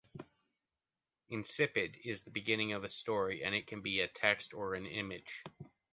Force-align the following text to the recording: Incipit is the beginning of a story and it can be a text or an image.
Incipit 1.31 1.95
is 2.05 2.23
the 2.23 2.31
beginning 2.31 2.73
of 2.73 2.83
a 2.83 2.89
story 2.89 3.43
and 3.43 3.53
it 3.53 3.67
can 3.67 3.81
be 3.81 3.99
a 4.01 4.07
text 4.07 4.51
or 4.51 4.73
an 4.73 4.87
image. 4.87 5.43